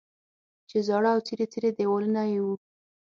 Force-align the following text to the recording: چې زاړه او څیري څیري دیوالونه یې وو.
چې 0.69 0.77
زاړه 0.87 1.09
او 1.15 1.19
څیري 1.27 1.45
څیري 1.51 1.69
دیوالونه 1.77 2.21
یې 2.31 2.39
وو. 2.45 2.53